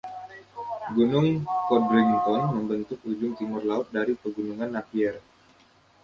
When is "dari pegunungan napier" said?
3.97-5.15